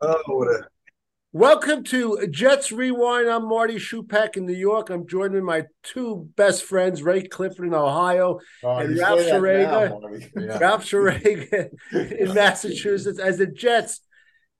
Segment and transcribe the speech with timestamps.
[0.00, 0.68] Oh, what a
[1.32, 3.28] Welcome to Jets Rewind.
[3.28, 4.88] I'm Marty Shupak in New York.
[4.88, 9.30] I'm joined with my two best friends, Ray Clifford in Ohio Oh, and Ralph say
[9.32, 9.90] that Schrager.
[9.90, 10.30] now, Marty.
[10.36, 10.58] yeah.
[10.58, 10.92] Ralph
[11.92, 14.00] in Massachusetts as the Jets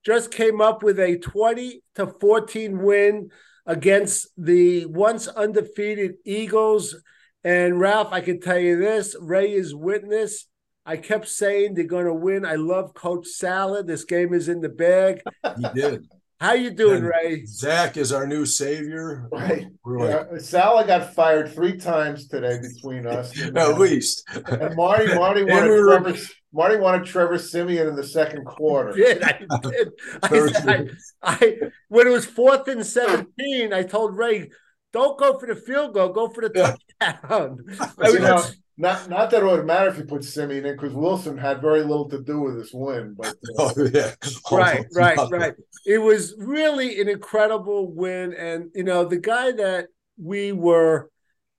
[0.05, 3.29] just came up with a 20 to 14 win
[3.65, 6.95] against the once undefeated Eagles.
[7.43, 10.45] And Ralph, I can tell you this Ray is witness.
[10.87, 12.45] I kept saying they're going to win.
[12.45, 13.85] I love Coach Salad.
[13.87, 15.21] This game is in the bag.
[15.57, 16.07] He did.
[16.39, 17.45] How you doing, And Ray?
[17.45, 19.27] Zach is our new savior.
[19.31, 19.65] Right.
[19.83, 23.37] We're Yeah, Saleh got fired three times today between us.
[23.55, 24.23] at least.
[24.45, 26.19] And Marty, Marty And wanted we were- Trevor,
[26.53, 28.91] Marty wanted Trevor Siemian in the second quarter.
[28.95, 29.21] did.
[29.23, 29.89] I did.
[30.23, 31.53] I, said, I, I
[31.89, 34.49] when it was fourth and seventeen, I told Ray,
[34.93, 36.09] "Don't go for the field goal.
[36.09, 37.65] Go for the touchdown."
[37.99, 40.75] I You know, was, not not that it would matter if you put Siemian in
[40.75, 43.15] because Wilson had very little to do with this win.
[43.17, 44.11] But uh, Oh, yeah.
[44.51, 45.39] right, right, nothing.
[45.39, 45.53] right.
[45.85, 49.87] It was really an incredible win, and you know the guy that
[50.21, 51.09] we were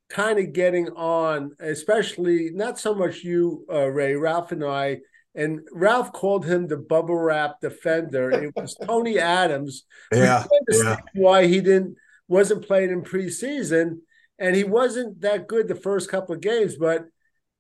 [0.09, 4.99] kind of getting on, especially not so much you, uh, Ray, Ralph, and I.
[5.35, 8.31] And Ralph called him the bubble wrap defender.
[8.31, 9.85] It was Tony Adams.
[10.13, 10.45] Yeah.
[10.51, 13.99] We understand why he didn't wasn't playing in preseason,
[14.39, 16.77] and he wasn't that good the first couple of games.
[16.77, 17.05] But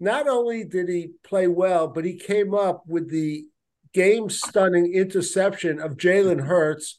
[0.00, 3.46] not only did he play well, but he came up with the
[3.92, 6.98] game stunning interception of Jalen Hurts,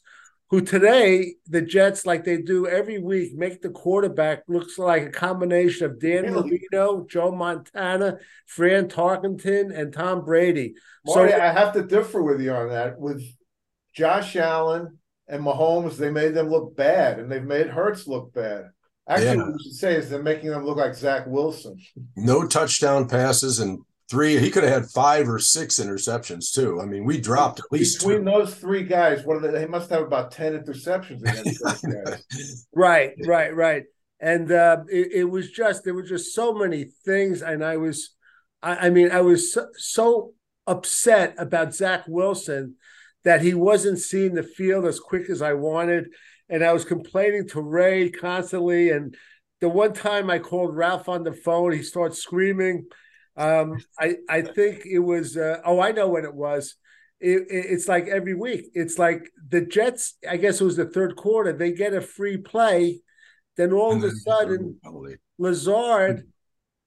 [0.50, 5.10] who today the Jets, like they do every week, make the quarterback looks like a
[5.10, 6.60] combination of Dan Really?
[6.72, 10.74] Marino, Joe Montana, Fran Tarkenton, and Tom Brady.
[11.06, 12.98] Marty, so I have to differ with you on that.
[12.98, 13.22] With
[13.94, 18.70] Josh Allen and Mahomes, they made them look bad, and they've made Hurts look bad.
[19.10, 19.36] Actually, Yeah.
[19.36, 21.76] what we should say is they're making them look like Zach Wilson.
[22.16, 23.80] No touchdown passes and
[24.10, 24.38] three.
[24.38, 26.80] He could have had five or six interceptions, too.
[26.80, 28.30] I mean, we dropped at least Between two.
[28.30, 29.50] those three guys, what are they?
[29.50, 32.66] They must have about ten interceptions against those guys.
[32.74, 33.84] Right, right, right.
[34.20, 38.10] And uh, it, it was just there were just so many things, and I was,
[38.62, 40.32] I, I mean, I was so, so
[40.66, 42.76] upset about Zach Wilson
[43.24, 46.08] that he wasn't seeing the field as quick as I wanted,
[46.50, 48.90] and I was complaining to Ray constantly.
[48.90, 49.16] And
[49.60, 52.86] the one time I called Ralph on the phone, he starts screaming.
[53.36, 55.36] Um, I I think it was.
[55.36, 56.74] Uh, oh, I know what it was.
[57.20, 58.66] It, it- it's like every week.
[58.74, 60.16] It's like the Jets.
[60.28, 61.52] I guess it was the third quarter.
[61.52, 63.00] They get a free play,
[63.56, 65.16] then all of a sudden Probably.
[65.38, 66.26] Lazard,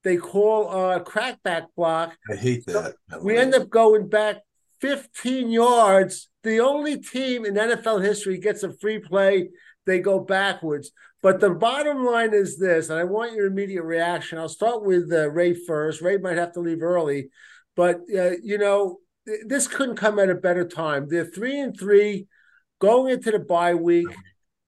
[0.04, 2.16] they call a crackback block.
[2.30, 2.94] I hate that.
[3.22, 4.42] We end up going back
[4.84, 6.28] 15 yards.
[6.42, 9.48] The only team in NFL history gets a free play.
[9.86, 10.90] They go backwards.
[11.22, 14.36] But the bottom line is this, and I want your immediate reaction.
[14.36, 16.02] I'll start with uh, Ray first.
[16.02, 17.30] Ray might have to leave early,
[17.74, 21.08] but uh, you know th- this couldn't come at a better time.
[21.08, 22.26] They're three and three,
[22.78, 24.08] going into the bye week.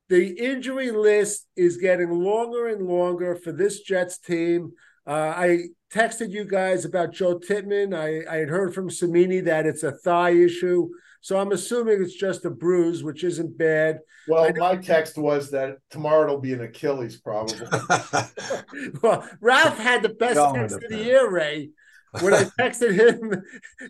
[0.09, 4.73] The injury list is getting longer and longer for this Jets team.
[5.07, 5.59] Uh, I
[5.95, 7.95] texted you guys about Joe Tippmann.
[7.95, 10.89] I, I had heard from Samini that it's a thigh issue.
[11.21, 14.01] So I'm assuming it's just a bruise, which isn't bad.
[14.29, 17.59] Well, know- my text was that tomorrow it'll be an Achilles, probably.
[19.03, 21.71] Well, Ralph had the best No, text of the year, Ray.
[22.21, 23.43] When I texted him,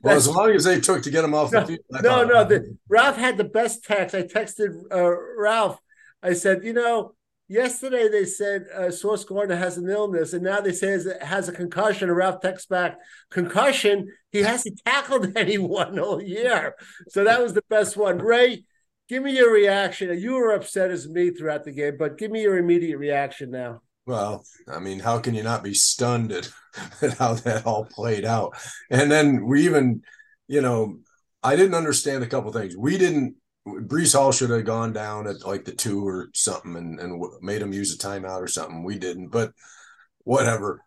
[0.02, 1.80] well, as long as they took to get him off the No, field.
[2.02, 2.44] No, no.
[2.44, 4.14] The, Ralph had the best text.
[4.14, 5.78] I texted uh, Ralph.
[6.22, 7.12] I said, you know,
[7.48, 11.48] yesterday they said uh, Sauce Gardner has an illness, and now they say it has
[11.48, 12.08] a concussion.
[12.08, 12.98] And Ralph texts back,
[13.30, 14.08] concussion.
[14.32, 16.74] He hasn't tackled anyone all year.
[17.08, 18.18] So that was the best one.
[18.18, 18.64] Ray,
[19.08, 20.18] give me your reaction.
[20.18, 23.80] You were upset as me throughout the game, but give me your immediate reaction now.
[24.06, 26.50] Well, I mean, how can you not be stunned at,
[27.02, 28.56] at how that all played out?
[28.90, 30.02] And then we even,
[30.46, 31.00] you know,
[31.42, 32.76] I didn't understand a couple things.
[32.76, 33.36] We didn't.
[33.66, 37.60] Breece Hall should have gone down at like the two or something and, and made
[37.60, 38.84] him use a timeout or something.
[38.84, 39.52] We didn't, but
[40.24, 40.82] whatever.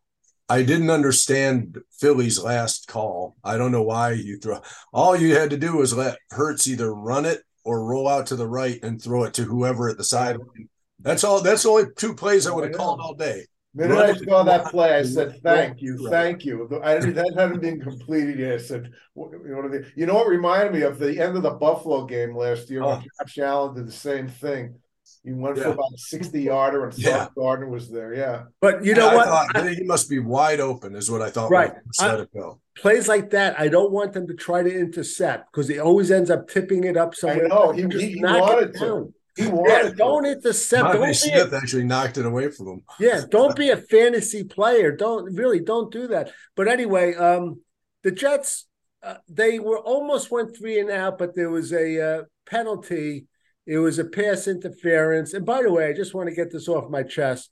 [0.48, 3.36] I didn't understand Philly's last call.
[3.44, 4.62] I don't know why you throw.
[4.92, 8.36] All you had to do was let Hurts either run it or roll out to
[8.36, 10.70] the right and throw it to whoever at the sideline.
[11.00, 11.42] That's all.
[11.42, 13.46] That's the only two plays I would have called all day.
[13.76, 16.10] The minute I saw that play, I said, "Thank you, Right.
[16.12, 18.54] thank you." I didn't, that hadn't been completed yet.
[18.54, 21.44] I said, "What- "You know, what you know what reminded me of the end of
[21.44, 23.04] the Buffalo game last year when Oh.
[23.22, 24.76] Josh Allen did the same thing.
[25.24, 25.74] He went for Yeah.
[25.74, 27.26] about sixty yarder, and Yeah.
[27.26, 28.14] Sauce Gardner was there.
[28.16, 29.26] Yeah, But you know I what?
[29.28, 31.52] thought I- he must be wide open, is what I thought.
[31.52, 31.70] Right.
[31.72, 32.60] when I first let it go.
[32.76, 36.32] plays like that, I don't want them to try to intercept because he always ends
[36.32, 37.48] up tipping it up I somewhere.
[37.48, 39.14] know he, he, he wanted to.
[39.40, 39.48] Down.
[39.48, 40.32] He Yeah, wanted don't to.
[40.32, 40.94] intercept.
[40.94, 42.84] Don't Monte be a, Smith actually knocked it away from him.
[43.00, 44.92] yeah, don't be a fantasy player.
[44.96, 46.32] Don't really don't do that.
[46.56, 47.62] But anyway, um,
[48.04, 48.66] the Jets
[49.02, 53.28] uh, they were almost went three and out, but there was a uh, penalty.
[53.66, 55.34] It was a pass interference.
[55.34, 57.50] And by the way, I just want to get this off my chest.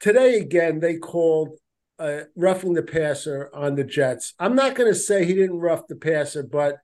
[0.00, 1.58] Today again, they called
[1.98, 4.34] uh, roughing the passer on the Jets.
[4.38, 6.76] I'm not going to say he didn't rough the passer, but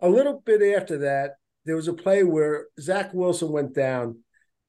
[0.00, 1.32] a little bit after that,
[1.66, 4.20] there was a play where Zach Wilson went down.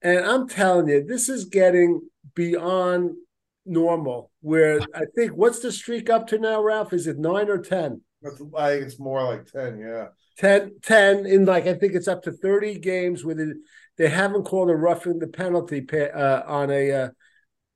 [0.02, 2.02] And I'm telling you, this is getting
[2.36, 3.12] beyond
[3.66, 4.32] normal.
[4.42, 6.94] Where I think, what's the streak up to now, Ralph?
[6.94, 8.02] Is it nine or 10?
[8.58, 10.08] I think it's more like 10, yeah.
[10.40, 13.46] 10, 10 in like, I think it's up to 30 games where they,
[13.98, 17.10] they haven't called a roughing the penalty uh, on a uh,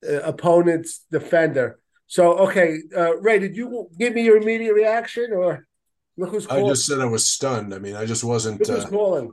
[0.07, 1.79] uh, opponent's defender.
[2.07, 5.65] So, okay, uh, Ray, did you give me your immediate reaction or
[6.17, 6.65] look who's calling?
[6.65, 7.73] I just said I was stunned.
[7.73, 8.59] I mean, I just wasn't.
[8.59, 9.31] Look who's Uh, calling.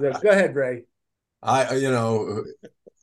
[0.00, 0.84] Yeah, Go ahead, Ray.
[1.42, 2.42] I, you know,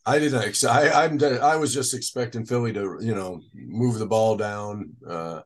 [0.06, 0.44] I didn't.
[0.44, 1.22] Ex- I, I'm.
[1.24, 5.42] I was just expecting Philly to, you know, move the ball down, uh,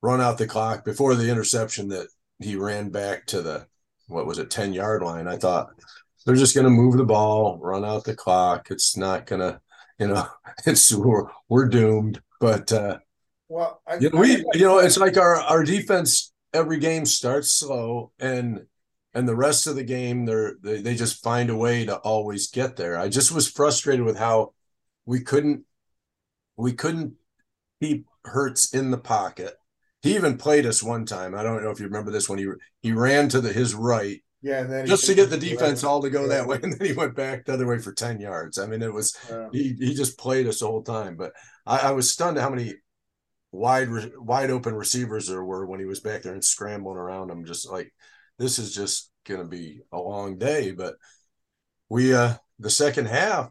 [0.00, 2.06] run out the clock before the interception that
[2.38, 3.66] he ran back to the
[4.06, 5.26] what was it, ten yard line.
[5.26, 5.70] I thought
[6.24, 8.68] they're just going to move the ball, run out the clock.
[8.70, 9.60] It's not going to,
[9.98, 10.26] you know,
[10.66, 12.20] it's we're, we're doomed.
[12.40, 12.98] But uh,
[13.54, 16.32] Well, I, you know, we, you know, it's like our our defense.
[16.52, 18.66] Every game starts slow, and
[19.14, 22.50] and the rest of the game, they're they, they just find a way to always
[22.50, 22.98] get there.
[22.98, 24.54] I just was frustrated with how
[25.06, 25.62] we couldn't
[26.56, 27.14] we couldn't
[27.80, 29.54] keep Hurts in the pocket.
[30.02, 31.34] He even played us one time.
[31.34, 32.38] I don't know if you remember this one.
[32.38, 32.48] he
[32.82, 36.02] he ran to the his right yeah, and then just to get the defense all
[36.02, 38.58] to go that way, and then he went back the other way for ten yards.
[38.58, 39.48] I mean, it was Yeah.
[39.52, 41.16] he he just played us the whole time.
[41.16, 41.32] But
[41.64, 42.74] I, I was stunned at how many
[43.54, 47.30] wide re- wide open receivers there were when he was back there and scrambling around.
[47.30, 47.92] I'm just like,
[48.38, 50.72] this is just gonna be a long day.
[50.72, 50.96] But
[51.88, 53.50] we uh the second half,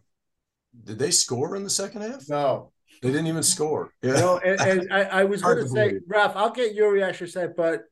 [0.84, 2.28] did they score in the second half?
[2.30, 2.72] No,
[3.02, 3.92] They didn't even score.
[4.02, 4.14] Yeah.
[4.14, 6.00] No, and, and I, I was going to to say.
[6.08, 7.84] Ralph, I'll get your reaction set, but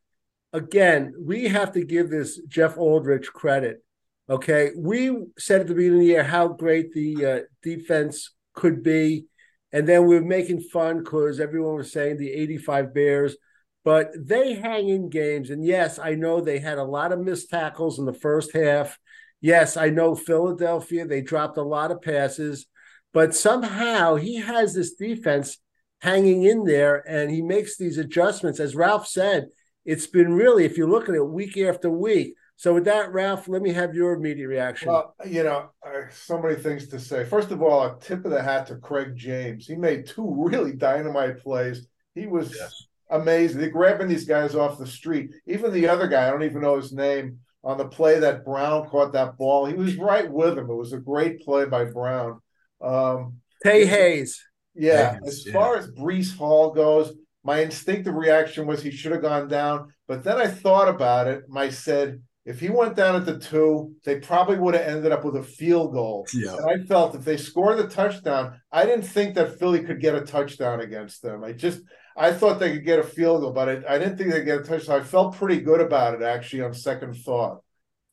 [0.54, 3.84] again, we have to give this Jeff Ulbrich credit.
[4.30, 8.81] Okay, we said at the beginning of the year how great the uh, defense could
[8.84, 9.25] be,
[9.72, 13.36] and then we were making fun because everyone was saying the '85 Bears,
[13.84, 15.50] but they hang in games.
[15.50, 19.00] And yes, I know they had a lot of missed tackles in the first half.
[19.40, 22.68] Yes, I know Philadelphia, they dropped a lot of passes,
[23.12, 25.58] but somehow he has this defense
[26.02, 28.60] hanging in there and he makes these adjustments.
[28.60, 29.48] As Ralph said,
[29.86, 32.36] it's been really, if you look at it week after week.
[32.62, 34.90] So, with that, Ralph, let me have your immediate reaction.
[34.90, 37.25] well, you know, uh, so many things to say.
[37.25, 39.66] First of all, a tip of the hat to Craig James.
[39.66, 41.88] He made two really dynamite plays.
[42.13, 42.86] He was Yes.
[43.10, 43.60] amazing.
[43.62, 45.31] They're grabbing these guys off the street.
[45.48, 48.88] Even the other guy, I don't even know his name, on the play that Brown
[48.90, 49.66] caught that ball.
[49.66, 50.69] He was right with him.
[50.69, 52.42] It was a great play by Brown.
[52.80, 54.40] Um, Tay Hayes.
[54.75, 55.54] Yeah, Yes, as yeah.
[55.54, 57.12] far as Breece Hall goes,
[57.44, 59.92] my instinctive reaction was he should have gone down.
[60.08, 61.44] But then I thought about it.
[61.50, 65.12] and I said, if he went down at the two, they probably would have ended
[65.12, 66.26] up with a field goal.
[66.34, 66.56] Yeah.
[66.56, 70.16] And I felt if they scored the touchdown, I didn't think that Philly could get
[70.16, 71.44] a touchdown against them.
[71.44, 71.82] I just
[72.18, 74.60] I thought they could get a field goal, but I, I didn't think they'd get
[74.62, 75.00] a touchdown.
[75.02, 77.60] I felt pretty good about it actually on second thought.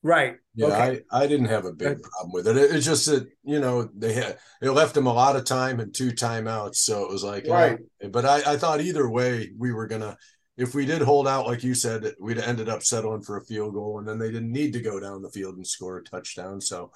[0.03, 0.37] Right.
[0.55, 1.01] Yeah, Okay.
[1.11, 2.57] I, I didn't have a big problem with it.
[2.57, 2.71] it.
[2.75, 5.93] It's just that you know they had it left them a lot of time and
[5.93, 7.79] two timeouts, so it was like Right.
[8.01, 8.09] eh.
[8.09, 10.17] But I, I thought either way we were gonna,
[10.59, 13.73] if we did hold out like you said, we'd ended up settling for a field
[13.75, 16.61] goal, and then they didn't need to go down the field and score a touchdown,
[16.61, 16.91] so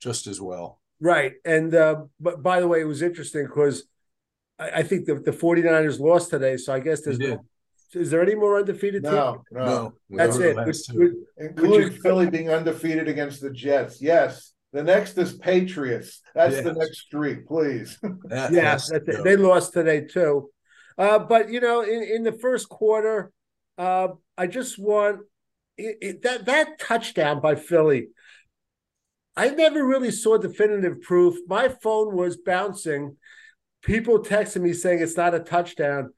[0.00, 0.80] just as well.
[1.00, 1.32] Right.
[1.44, 3.84] And, uh, but by the way, it was interesting because
[4.58, 6.56] I, I think the, the 49ers lost today.
[6.56, 7.44] So I guess there's no,
[7.92, 9.14] is there any more undefeated teams?
[9.14, 9.92] No, no.
[10.10, 10.56] That's it.
[10.56, 10.98] the last Which- two.
[10.98, 14.02] which- Including Which Philly being undefeated against the Jets.
[14.02, 14.52] Yes.
[14.72, 16.20] The next is Patriots.
[16.34, 17.96] That's the next streak, please.
[18.24, 20.50] That yeah, has that's they lost today too.
[20.96, 23.32] Uh, but you know, in, in the first quarter,
[23.78, 24.08] uh,
[24.38, 25.20] I just want
[25.76, 28.08] it, it, that that touchdown by Philly.
[29.36, 31.36] I never really saw definitive proof.
[31.48, 33.16] My phone was bouncing.
[33.82, 36.12] People texting me saying it's not a touchdown.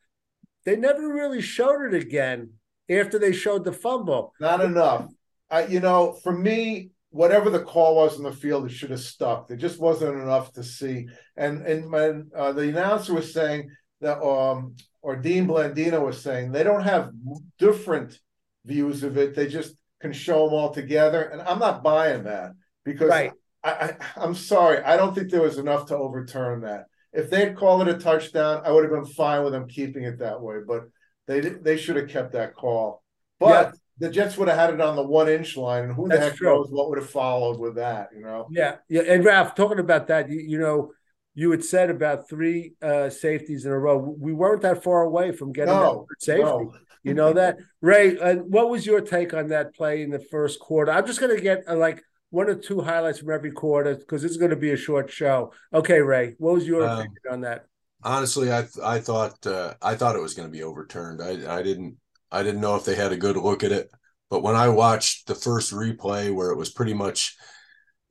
[0.67, 2.51] They never really showed it again
[2.91, 4.35] after they showed the fumble.
[4.39, 5.09] Not enough.
[5.51, 9.01] I, you know, for me, whatever the call was in the field, it should have
[9.01, 9.49] stuck.
[9.49, 11.09] There just wasn't enough to see.
[11.37, 16.53] And and when uh, the announcer was saying that, um, or Dean Blandino was saying
[16.53, 17.11] they don't have
[17.59, 18.19] different
[18.65, 19.35] views of it.
[19.35, 21.23] They just can show them all together.
[21.23, 22.53] And I'm not buying that
[22.85, 23.33] because Right.
[23.65, 24.83] I, I I'm sorry.
[24.83, 26.87] I don't think there was enough to overturn that.
[27.13, 30.19] If they'd called it a touchdown, I would have been fine with them keeping it
[30.19, 30.57] that way.
[30.67, 30.85] But
[31.27, 33.03] they they should have kept that call.
[33.39, 36.19] But the Jets would have had it on the one inch line, and who the
[36.19, 36.49] heck true.
[36.49, 38.47] knows what would have followed with that, you know?
[38.51, 39.03] Yeah, yeah.
[39.03, 40.93] And Ralph, talking about that, you, you know,
[41.37, 43.99] you had said about three uh, safeties in a row.
[43.99, 46.43] We weren't that far away from getting No, that safety.
[46.43, 46.73] no.
[47.05, 48.19] You know that, Ray.
[48.19, 50.91] Uh, what was your take on that play in the first quarter?
[50.91, 54.23] I'm just going to get uh, like one or two highlights from every quarter because
[54.23, 55.53] this is going to be a short show.
[55.73, 57.67] Okay, Ray, what was your Um, opinion on that?
[58.03, 61.23] honestly, I I thought uh, I thought it was going to be overturned.
[61.23, 61.97] I I didn't
[62.33, 63.91] I didn't know if they had a good look at it,
[64.31, 67.37] but when I watched the first replay where it was pretty much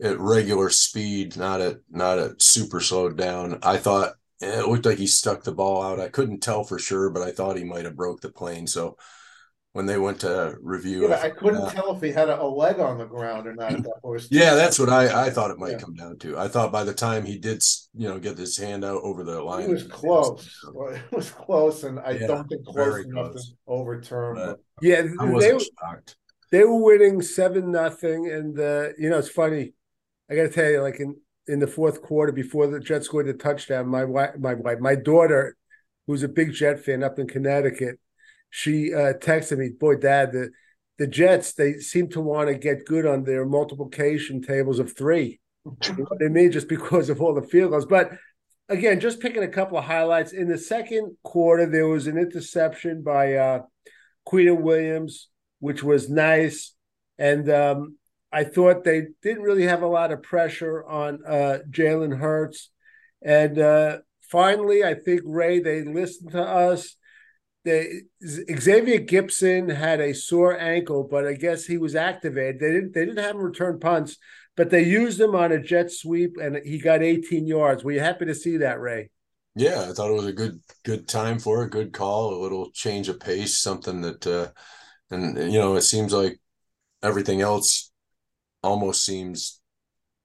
[0.02, 4.86] at regular speed, not at not at super slowed down, I thought eh, it looked
[4.86, 6.00] like he stuck the ball out.
[6.00, 8.68] I couldn't tell for sure, but I thought he might have broke the plane.
[8.68, 8.98] So
[9.74, 12.42] when they went to review, Yeah, but I couldn't uh, tell if he had a,
[12.42, 14.28] a leg on the ground or not at that.
[14.32, 15.80] Yeah, that's what I I thought it might Yeah.
[15.80, 16.38] come down to.
[16.38, 17.62] I thought by the time he did,
[17.94, 20.60] you know, get his hand out over the line, It was close.
[20.74, 23.50] Well, It was close, and I Yeah, don't think very close enough close.
[23.50, 24.36] to overturn.
[24.36, 26.16] But- Yeah, I they wasn't shocked.
[26.52, 29.74] they were winning seven nothing, and uh, you know it's funny.
[30.30, 31.16] I got to tell you, like in
[31.48, 34.96] in the fourth quarter, before the Jets scored the touchdown, my wife, my wife, my
[34.96, 35.56] daughter,
[36.08, 38.00] who's a big Jet fan up in Connecticut,
[38.50, 40.50] she uh, texted me, "Boy, Dad, the
[40.98, 45.40] the Jets they seem to want to get good on their multiplication tables of three.
[45.66, 46.52] You know what I mean?
[46.52, 48.12] Just because of all the field goals, but."
[48.68, 50.34] Again, just picking a couple of highlights.
[50.34, 53.60] In the second quarter, there was an interception by uh,
[54.28, 55.30] Quinnen Williams,
[55.60, 56.74] which was nice.
[57.20, 57.98] And um,
[58.36, 62.70] I thought they didn't really have a lot of pressure on uh, Jalen Hurts.
[63.22, 64.00] And uh,
[64.30, 66.98] finally, I think Ray, they listened to us.
[67.64, 72.60] They, Xavier Gipson had a sore ankle, but I guess he was activated.
[72.60, 72.94] They didn't.
[72.94, 74.18] They didn't have him return punts,
[74.58, 77.86] but they used him on a jet sweep, and he got 18 yards.
[77.86, 79.12] Were you happy to see that, Ray?
[79.56, 82.70] Yeah, I thought it was a good good time for a good call, a little
[82.72, 84.50] change of pace, something that uh
[85.10, 86.38] and you know, it seems like
[87.02, 87.94] everything else
[88.66, 89.62] almost seems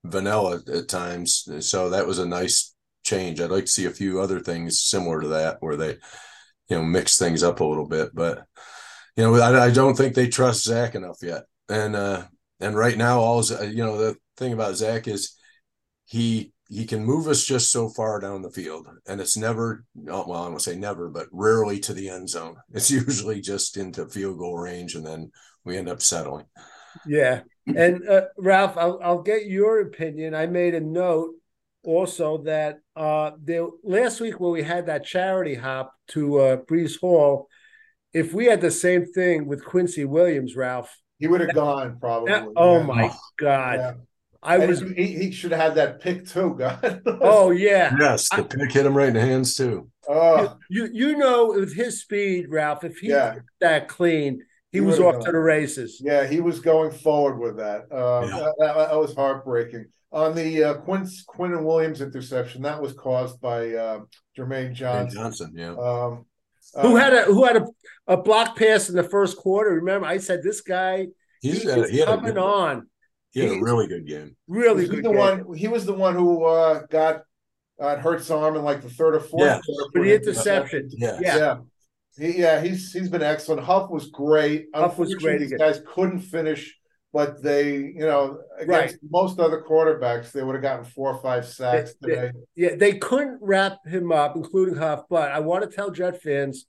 [0.04, 1.49] vanilla at times.
[1.61, 3.40] So that was a nice change.
[3.40, 5.90] I'd like to see a few other things similar to that where they,
[6.68, 8.14] you know, mix things up a little bit.
[8.14, 8.44] But
[9.16, 11.44] you know, I, I don't think they trust Zach enough yet.
[11.68, 12.25] And uh
[12.61, 15.37] and right now, all you know, the thing about Zach is
[16.06, 20.25] he he can move us just so far down the field, and it's never oh,
[20.28, 22.56] well, I won't say never, but rarely to the end zone.
[22.73, 25.32] It's usually just into field goal range, and then
[25.64, 26.47] we end up settling.
[27.06, 27.42] Yeah,
[27.77, 30.35] and uh, Ralph, I'll I'll get your opinion.
[30.35, 31.35] I made a note
[31.83, 37.00] also that uh there last week when we had that charity hop to uh Breece
[37.00, 37.49] Hall,
[38.12, 40.95] if we had the same thing with Quincy Williams, Ralph.
[41.19, 42.33] He would have gone probably.
[42.33, 42.83] that- oh yeah.
[42.87, 43.75] my God.
[43.79, 43.93] Yeah.
[44.43, 47.03] I And was he, he should have had that pick too, God.
[47.21, 47.95] oh yeah.
[48.00, 49.91] Yes, the pick hit him right in the hands too.
[50.09, 53.35] Oh, You you know with his speed, Ralph, if he Yeah.
[53.61, 56.00] that clean, he, He was would've off to the races.
[56.05, 57.83] yeah, he was going forward with that.
[57.93, 58.39] Um, Yeah.
[58.39, 59.87] that, that- that was heartbreaking.
[60.12, 64.00] On the uh, Quinn Quinn and Williams interception, that was caused by uh,
[64.37, 65.19] Jermaine Ben Johnson.
[65.21, 65.71] Johnson, yeah.
[65.77, 66.27] Um,
[66.83, 67.67] Who uh, had a who had a,
[68.09, 69.71] a block pass in the first quarter?
[69.71, 71.07] Remember, I said this guy
[71.41, 72.89] He's he's had, he had, a, coming on.
[73.31, 74.37] he had a really good game.
[74.49, 75.05] Really was he good.
[75.05, 75.17] the game.
[75.47, 75.57] one.
[75.57, 77.23] He was the one who uh, got
[77.81, 79.61] uh, Hurt's arm in like the third or fourth Yeah.
[79.65, 80.89] quarter For the an interception.
[80.93, 81.19] Yeah.
[81.23, 81.37] Yeah.
[81.37, 81.57] Yeah.
[82.19, 83.62] He, yeah, he's he's been excellent.
[83.62, 84.67] Huff was great.
[84.75, 86.76] Huff was great These guys couldn't finish,
[87.12, 88.95] but they, you know, against Right.
[89.11, 92.38] most other quarterbacks, they would have gotten four or five sacks They- they- today.
[92.57, 95.05] Yeah, they couldn't wrap him up, including Huff.
[95.09, 96.67] But I want to tell Jet fans,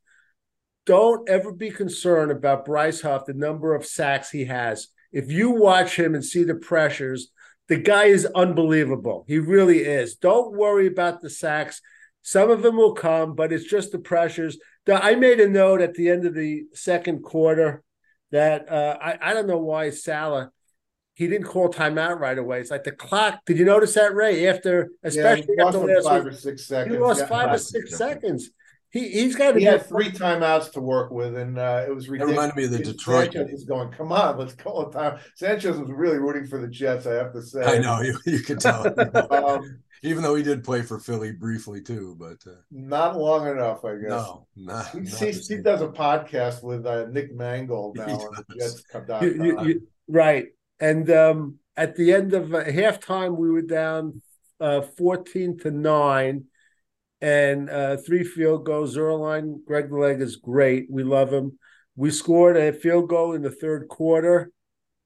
[0.86, 4.88] don't ever be concerned about Bryce Huff, the number of sacks he has.
[5.12, 7.32] If you watch him and see the pressures,
[7.68, 9.26] the guy is unbelievable.
[9.28, 10.16] He really is.
[10.16, 11.82] Don't worry about the sacks.
[12.22, 14.58] Some of them will come, but it's just the pressures.
[14.86, 17.84] The- I made a note at the end of the second quarter
[18.32, 20.50] that uh, I, I don't know why Saleh
[21.14, 22.62] he didn't call timeout right away.
[22.62, 23.42] It's like the clock.
[23.46, 24.48] Did you notice that, Ray?
[24.48, 27.00] After, Yeah, especially he lost after last five week, or six seconds, he seconds.
[27.02, 27.26] lost Yeah.
[27.28, 28.50] five or five, six six seconds.
[28.92, 32.06] He he's got to He had three timeouts to work with, and uh, it was
[32.06, 32.38] That ridiculous.
[32.38, 33.68] reminded me of the Detroit Sanchez game.
[33.68, 37.06] going, "Come on, let's call it time." Sanchez was really rooting for the Jets.
[37.06, 37.62] I have to say.
[37.62, 38.88] I know you, you could tell,
[39.32, 42.16] Um, even though he did play for Philly briefly too.
[42.20, 44.10] But uh, not long enough, I guess.
[44.10, 48.14] no, not, He, not he, he does a podcast with uh, Nick Mangold now He
[48.14, 48.84] on does.
[49.22, 50.48] You- you- you- right.
[50.80, 54.22] And um, at the end of uh, halftime, we were down
[54.60, 56.46] uh, fourteen to nine,
[57.22, 58.96] and uh, three field goals.
[58.96, 60.88] Zuerlein, Greg Leg is great.
[60.90, 61.60] We love him.
[61.96, 64.52] We scored a field goal in the third quarter,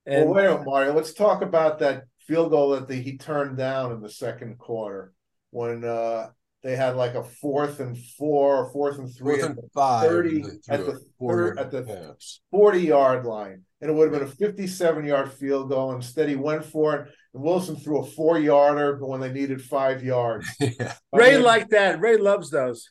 [0.05, 0.93] and well, wait a minute, Mario.
[0.93, 5.13] Let's talk about that field goal that the, he turned down in the second quarter
[5.51, 6.27] when uh,
[6.63, 9.69] they had like a fourth and four or fourth and three Fourth at and the
[9.73, 12.15] five 30 at the four-yard third- at the-
[12.51, 13.63] 40 yard line.
[13.81, 15.93] and it would have been a 57 yard field goal.
[15.93, 20.03] Instead, he went for it, and Wilson threw a four yarder when they needed five
[20.03, 20.47] yards.
[20.59, 20.93] yeah.
[21.13, 21.99] Ray I mean, like that.
[21.99, 22.89] Ray loves those.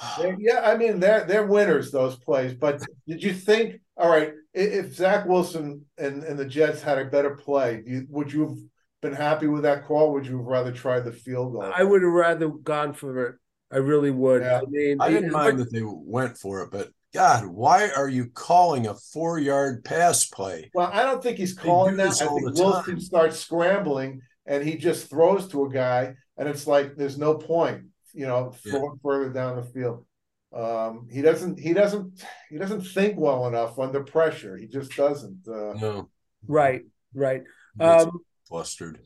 [0.38, 2.54] yeah, I mean they're they're winners those plays.
[2.54, 3.80] But did you think?
[3.96, 8.06] All right, i- if Zach Wilson and, and the Jets had a better play, you,
[8.10, 8.58] would you have
[9.00, 10.12] been happy with that call?
[10.12, 11.70] Would you have rather tried the field goal?
[11.74, 13.36] I would have rather gone for it.
[13.72, 14.42] I really would.
[14.42, 14.58] Yeah.
[14.58, 18.08] I mean, I didn't it- mind that they went for it, but God, why are
[18.08, 20.70] you calling a four yard pass play?
[20.74, 22.08] Well, I don't think he's calling that.
[22.22, 23.00] I think Wilson time.
[23.00, 27.82] starts scrambling and he just throws to a guy, and it's like there's no point,
[28.14, 28.72] you know, Yeah.
[28.72, 30.06] throwing further down the field.
[30.54, 31.58] Um, he doesn't.
[31.58, 32.22] He doesn't.
[32.50, 34.56] He doesn't think well enough under pressure.
[34.56, 35.46] He just doesn't.
[35.48, 36.10] Uh, No,
[36.46, 36.82] right,
[37.14, 37.42] right.
[37.80, 38.98] Um, flustered.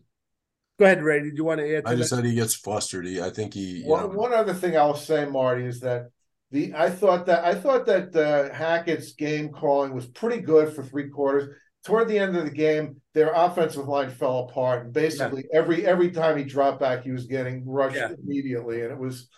[0.79, 1.23] go ahead, Ray.
[1.23, 2.17] Did you want to add to I just that?
[2.17, 3.07] said he gets flustered.
[3.07, 3.83] He, I think he.
[3.85, 6.09] One, know, one other thing I'll say, Marty, is that
[6.51, 10.83] the I thought that I thought that uh, Hackett's game calling was pretty good for
[10.83, 11.55] three quarters.
[11.85, 16.11] Toward the end of the game, their offensive line fell apart, and basically every every
[16.11, 18.11] time he dropped back, he was getting rushed Yeah.
[18.21, 19.29] immediately, and it was.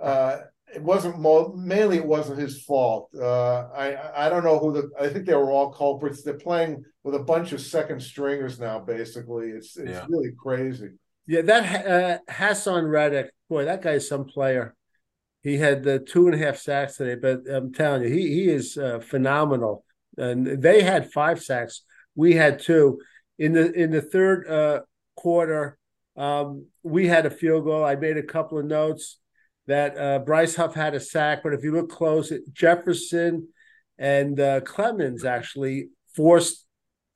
[0.00, 0.40] Uh,
[0.76, 3.08] it wasn't mo- mainly it wasn't his fault.
[3.18, 6.22] Uh, I I don't know who the I think they were all culprits.
[6.22, 8.78] They're playing with a bunch of second stringers now.
[8.80, 10.06] Basically, it's it's Yeah.
[10.08, 10.90] really crazy.
[11.26, 14.74] Yeah, that uh, Haason Reddick, boy, that guy's some player.
[15.42, 18.44] He had the two and a half sacks today, but I'm telling you, he he
[18.50, 19.84] is uh, phenomenal.
[20.18, 21.82] And they had five sacks,
[22.14, 23.00] we had two.
[23.38, 24.80] In the in the third uh,
[25.14, 25.78] quarter,
[26.16, 27.82] um, we had a field goal.
[27.84, 29.18] I made a couple of notes
[29.66, 33.48] that uh, Bryce Huff had a sack, but if you look close, it, Jefferson
[33.98, 36.64] and uh, Clemons actually forced.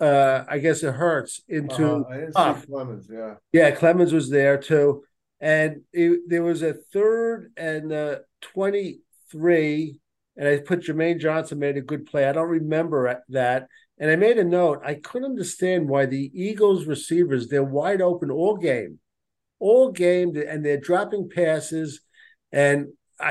[0.01, 2.05] Uh, I guess it hurts into Uh-huh.
[2.11, 3.05] I didn't see Clemons.
[3.11, 3.35] Yeah.
[3.53, 5.05] Yeah, Clemons was there too.
[5.41, 9.99] And it, there was a third and uh, 23,
[10.37, 12.27] and I put Jermaine Johnson made a good play.
[12.27, 13.69] I don't remember that.
[13.99, 14.81] And I made a note.
[14.85, 18.99] I couldn't understand why the Eagles receivers, they're wide open all game,
[19.59, 22.01] all game, and they're dropping passes.
[22.53, 22.89] And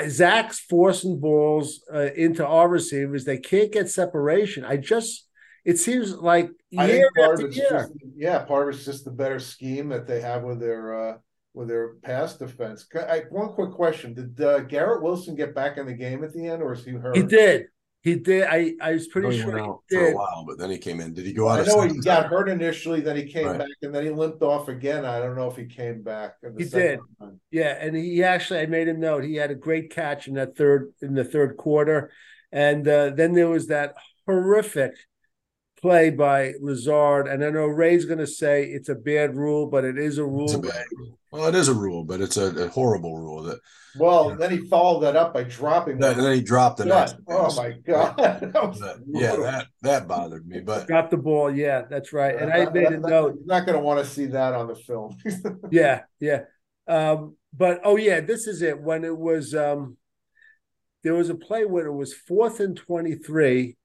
[0.07, 3.25] Zach's forcing balls uh, into our receivers.
[3.25, 4.63] They can't get separation.
[4.63, 5.27] I just,
[5.65, 7.67] it seems like year part after year.
[7.69, 11.17] just yeah, part of it's just the better scheme that they have with their uh
[11.53, 12.85] with their pass defense.
[12.95, 16.47] I, one quick question: Did uh, Garrett Wilson get back in the game at the
[16.47, 17.17] end, or is he hurt?
[17.17, 17.65] He did.
[18.01, 18.43] He did.
[18.43, 20.15] I, I was I pretty he sure went he out for a did.
[20.15, 21.13] while, but then he came in.
[21.13, 21.59] Did he go out?
[21.59, 23.59] I a know he got hurt initially, then he came Right.
[23.59, 25.03] back, and then he limped off again.
[25.03, 26.35] I don't know if he came back.
[26.41, 26.99] in the He second did.
[27.19, 27.41] time.
[27.51, 29.25] Yeah, and he actually I made a note.
[29.25, 32.11] He had a great catch in that third in the third quarter,
[32.53, 34.93] and uh, then there was that horrific
[35.81, 37.27] play by Lazard.
[37.27, 40.25] And I know Ray's going to say it's a bad rule, but it is a
[40.25, 40.45] rule.
[40.45, 41.18] It's a bad rule.
[41.31, 43.59] Well, it is a rule, but it's a, a horrible rule that,
[43.97, 44.35] Well, Yeah.
[44.37, 45.99] then he followed that up by dropping.
[45.99, 46.17] that.
[46.17, 47.13] And then he dropped the next.
[47.13, 47.23] Gut.
[47.29, 48.15] Oh my god!
[48.51, 50.59] That But, yeah, that that bothered me.
[50.61, 51.53] But Got the ball.
[51.53, 52.35] Yeah, that's right.
[52.35, 53.35] And I made a that- that- note.
[53.37, 55.15] You're not going to want to see that on the film.
[55.71, 56.41] Yeah, yeah.
[56.87, 58.81] Um, but oh yeah, this is it.
[58.81, 59.97] When it was um
[61.03, 63.77] there was a play where it was fourth and 23,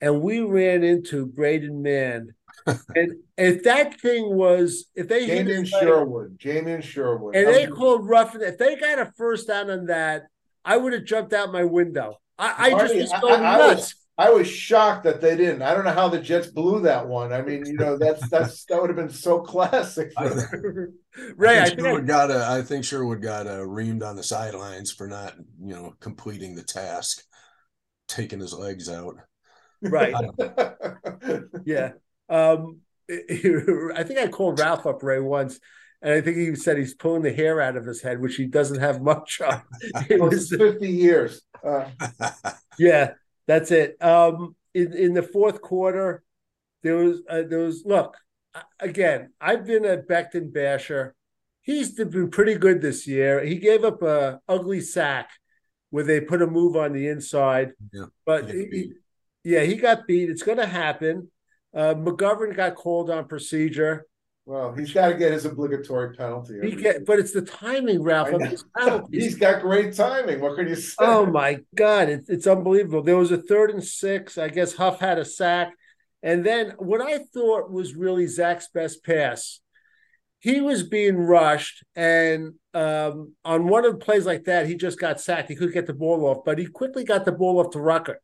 [0.00, 2.34] and we ran into Braden Mann.
[2.66, 6.36] And if that thing was if they Jamie it and Sherwood.
[6.38, 7.36] Jamie and Sherwood.
[7.36, 10.24] and they called roughing if they got a first down on that,
[10.64, 12.16] I would have jumped out my window.
[12.38, 13.76] I, I just was going I- I nuts.
[13.80, 15.62] was- I was shocked that they didn't.
[15.62, 17.32] I don't know how the Jets blew that one.
[17.32, 20.12] I mean, you know, that's that's that would have been so classic.
[20.12, 20.94] For I- them.
[21.36, 24.14] Ray, I I think think Sherwood got a, I think Sherwood got uh, reamed on
[24.14, 27.24] the sidelines for not, you know, completing the task,
[28.06, 29.16] taking his legs out.
[29.82, 30.14] right.
[31.64, 31.92] Yeah.
[32.28, 35.60] Um, I think I called Ralph up Ray once,
[36.02, 38.46] and I think he said he's pulling the hair out of his head, which he
[38.46, 39.62] doesn't have much of.
[40.08, 41.42] It was- it's Fifty years.
[41.62, 41.86] Uh,
[42.78, 43.12] yeah,
[43.46, 44.02] that's it.
[44.02, 46.22] Um, in in the fourth quarter,
[46.82, 48.16] there was uh, there was look
[48.80, 49.32] again.
[49.40, 51.14] I've been a Becton basher.
[51.62, 53.42] He's been pretty good this year.
[53.42, 55.30] He gave up a ugly sack
[55.90, 58.92] where they put a move on the inside, Yeah, but he got he- beat.
[59.44, 60.28] yeah, he got beat.
[60.28, 61.30] It's going to happen.
[61.74, 64.06] Uh, McGovern got called on procedure.
[64.46, 66.60] well, he's got to get his obligatory penalty.
[66.62, 68.30] He get, but it's the timing, Ralph.
[69.10, 70.40] He's got great timing.
[70.40, 70.94] What can you say?
[71.00, 73.02] Oh my God, it's it's unbelievable.
[73.02, 74.38] There was a third and six.
[74.38, 75.72] I guess Huff had a sack.
[76.22, 79.60] And then what I thought was really Zach's best pass,
[80.40, 81.84] he was being rushed.
[81.94, 85.50] And um, on one of the plays like that, he just got sacked.
[85.50, 88.20] He couldn't get the ball off, but he quickly got the ball off to Rucker.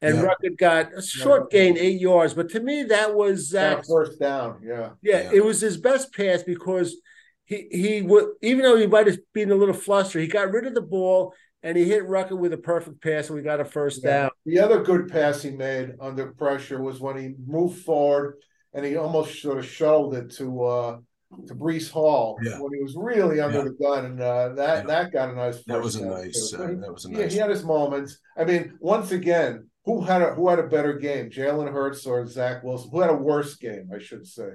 [0.00, 0.22] And Yeah.
[0.22, 2.34] Rucker got a short gain, eight yards.
[2.34, 4.60] But to me, that was Got a first down.
[4.62, 4.90] Yeah.
[5.02, 5.30] yeah, Yeah.
[5.34, 6.96] it was his best pass because
[7.44, 10.66] he he would even though he might have been a little flustered, he got rid
[10.66, 11.34] of the ball
[11.64, 14.22] and he hit Rucker with a perfect pass, and we got a first Yeah.
[14.22, 14.30] down.
[14.46, 18.36] The other good pass he made under pressure was when he moved forward
[18.74, 20.98] and he almost sort of shuttled it to uh
[21.46, 22.58] to Breece Hall Yeah.
[22.60, 23.64] when he was really under Yeah.
[23.64, 24.86] the gun, and uh, that Yeah.
[24.86, 25.62] that got a nice.
[25.64, 26.54] That was a nice.
[26.54, 27.32] Uh, that was a yeah, nice.
[27.32, 28.18] he had his moments.
[28.36, 32.26] I mean, once again, who had a who had a better game, Jalen Hurts or
[32.26, 32.90] Zach Wilson?
[32.92, 34.50] Who had a worse game, I should say?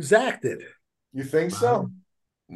[0.00, 0.62] Zach did.
[1.12, 1.90] You think so?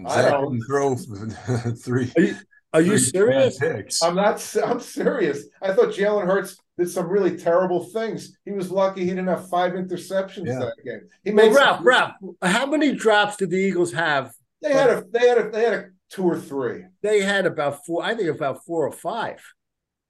[0.06, 0.96] I Zach don't- didn't throw
[1.84, 2.10] three.
[2.16, 2.36] Are you,
[2.72, 3.58] are you serious?
[3.58, 4.02] Picks.
[4.02, 4.36] I'm not.
[4.64, 5.44] I'm serious.
[5.60, 8.38] I thought Jalen Hurts did some really terrible things.
[8.46, 10.60] He was lucky he didn't have five interceptions Yeah.
[10.60, 11.00] that game.
[11.24, 14.32] He Well, made some- Ralph, Ralph, how many drops did the Eagles have?
[14.62, 15.04] They had a.
[15.12, 15.50] They had a.
[15.50, 16.84] They had a two or three.
[17.02, 18.02] They had about four.
[18.02, 19.42] I think about four or five,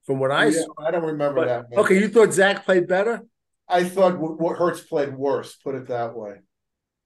[0.07, 0.85] from what I Yeah, saw.
[0.87, 1.71] I don't remember But- that.
[1.71, 1.83] many.
[1.83, 3.23] Okay, you thought Zach played better?
[3.69, 5.57] I thought what what Hurts played worse.
[5.57, 6.41] Put it that way.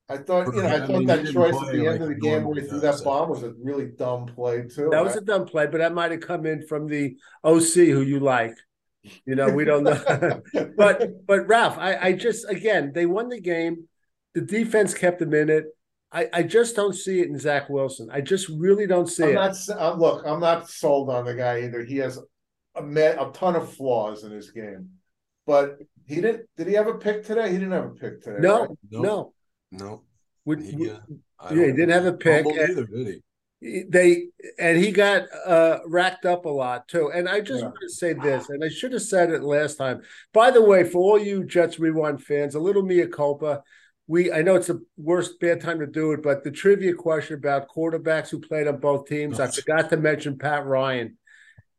[0.08, 0.68] I thought you know.
[0.68, 2.60] I I thought mean, that choice at play the like end of the game where
[2.60, 4.88] he threw that bomb was a really dumb play too.
[4.90, 8.02] That was a dumb play, but that might have come in from the OC who
[8.02, 8.54] you like.
[9.24, 10.42] You know, we don't know.
[10.76, 13.88] but but Ralph, I, I just again they won the game.
[14.34, 15.64] The defense kept them in it.
[16.12, 18.08] I, I just don't see it in Zach Wilson.
[18.12, 19.34] I just really don't see I'm it.
[19.34, 19.56] not.
[19.70, 21.84] uh, Look, I'm not sold on the guy either.
[21.84, 22.18] He has
[22.76, 24.90] a ma- a ton of flaws in his game,
[25.46, 26.46] but he didn't.
[26.56, 27.48] Did he have a pick today?
[27.50, 28.38] He didn't have a pick today.
[28.40, 28.70] no, right?
[28.90, 29.32] No.
[29.72, 30.02] No.
[30.44, 31.00] Would- He, would-
[31.40, 33.22] uh, yeah, he didn't have a pick, fumbled and- either, did he?
[33.88, 34.26] they
[34.58, 37.10] and he got uh racked up a lot too.
[37.12, 37.68] And I just Yeah.
[37.68, 40.02] want to say this, and I should have said it last time.
[40.34, 43.62] By the way, for all you Jets Rewind fans, a little mea culpa.
[44.08, 47.34] We I know it's the worst bad time to do it, but the trivia question
[47.38, 51.16] about quarterbacks who played on both teams, I forgot to mention Pat Ryan.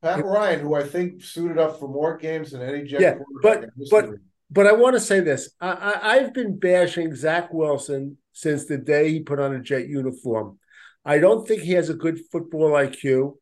[0.02, 3.66] Pat Ryan, who I think suited up for more games than any Jet Yeah, but-
[3.78, 4.18] history.
[4.50, 8.78] But I want to say this: I, I, I've been bashing Zach Wilson since the
[8.78, 10.58] day he put on a jet uniform.
[11.04, 13.34] I don't think he has a good football IQ.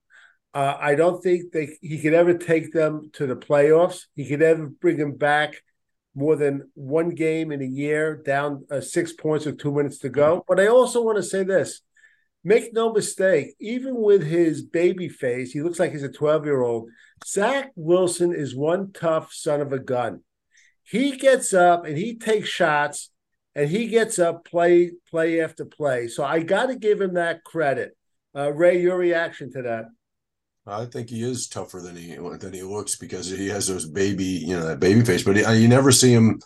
[0.52, 4.06] Uh, I don't think they he could ever take them to the playoffs.
[4.15, 5.62] He could ever bring them back
[6.15, 10.10] more than one game in a year, down uh, six points with two minutes to
[10.10, 10.44] go.
[10.48, 11.82] But I also want to say this:
[12.45, 16.89] make no mistake, even with his baby face, he looks like he's a twelve-year-old.
[17.25, 20.21] Zach Wilson is one tough son of a gun
[20.86, 23.10] he gets up and he takes shots
[23.55, 26.08] and he gets up play play after play.
[26.08, 27.97] So I got to give him that credit.
[28.36, 29.86] Uh, Ray, your reaction to that?
[30.67, 34.23] I think he is tougher than he than he looks because he has those baby,
[34.23, 35.23] you know, that baby face.
[35.23, 36.39] But he, you never see him,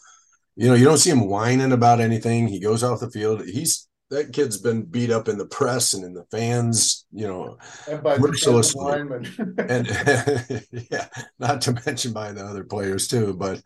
[0.56, 2.48] you know, you don't see him whining about anything.
[2.48, 3.46] He goes off the field.
[3.46, 7.58] He's that kid's been beat up in the press and in the fans, you know,
[7.88, 8.84] and by mercilessly.
[8.84, 9.56] linemen.
[9.70, 9.88] and
[10.92, 13.62] yeah, not to mention by the other players too, but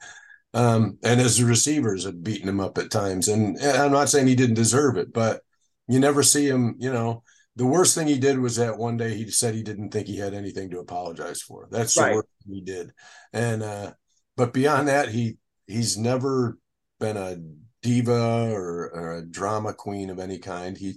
[0.53, 3.27] um, and his receivers had beaten him up at times.
[3.27, 5.41] And, and I'm not saying he didn't deserve it, but
[5.87, 7.23] you never see him, you know.
[7.55, 10.17] The worst thing he did was that one day he said he didn't think he
[10.17, 11.67] had anything to apologize for.
[11.69, 12.09] That's Right.
[12.09, 12.91] the worst thing he did.
[13.31, 13.93] And uh,
[14.35, 16.57] but beyond that, he he's never
[16.99, 17.37] been a
[17.83, 20.75] diva or, or a drama queen of any kind.
[20.77, 20.95] He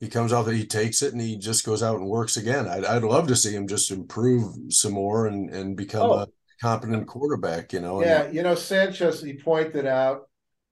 [0.00, 2.66] he comes out there, he takes it, and he just goes out and works again.
[2.68, 6.12] I'd, I'd love to see him just improve some more and and become Oh.
[6.20, 6.26] a
[6.62, 7.72] competent quarterback.
[7.72, 10.22] You know, and- Yeah, you know, Sanchez, he pointed out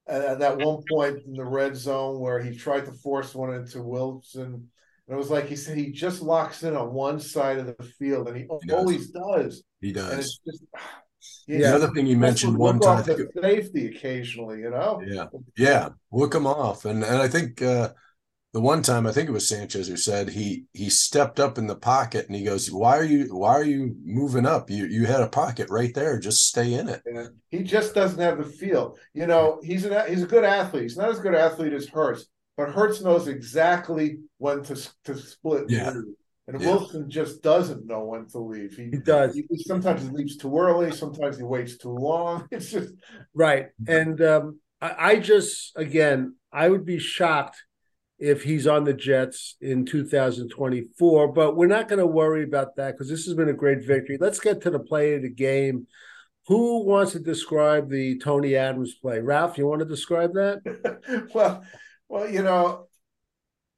[0.09, 3.53] uh, at that one point in the red zone where he tried to force one
[3.53, 4.69] into Wilson.
[5.07, 7.83] And it was like he said he just locks in on one side of the
[7.99, 8.77] field, and he, does.
[8.77, 9.63] always does.
[9.81, 10.61] he And it's does.
[11.23, 11.75] Just The Yeah.
[11.75, 13.03] other thing you mentioned one time,
[13.41, 15.01] safety occasionally, you know.
[15.05, 15.25] yeah,
[15.57, 17.93] yeah, look him off, and and I think uh,
[18.53, 21.67] the one time I think it was Sanchez who said he he stepped up in
[21.67, 24.69] the pocket and he goes, "Why are you Why are you moving up?
[24.69, 26.19] You you had a pocket right there.
[26.19, 28.97] Just stay in it." And he just doesn't have the feel.
[29.13, 30.83] You know, he's an he's a good athlete.
[30.83, 35.17] He's not as good an athlete as Hurts, but Hurts knows exactly when to to
[35.17, 35.69] split.
[35.69, 35.91] Yeah.
[35.91, 36.15] leave.
[36.47, 36.67] And Yeah.
[36.67, 38.73] Wilson just doesn't know when to leave.
[38.75, 39.33] He, He does.
[39.35, 40.91] he- sometimes he leaves too early.
[40.91, 42.47] Sometimes he waits too long.
[42.51, 42.93] It's just
[43.33, 43.67] Right.
[43.87, 47.63] And um, I, I just, again, I would be shocked
[48.19, 52.91] if he's on the Jets in 2024, but we're not going to worry about that
[52.93, 54.17] because this has been a great victory.
[54.19, 55.87] Let's get to the play of the game.
[56.47, 59.19] Who wants to describe the Tony Adams play?
[59.19, 61.29] Ralph, you want to describe that?
[61.33, 61.63] well,
[62.09, 62.87] well, you know,